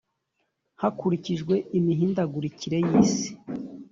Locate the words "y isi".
2.87-3.29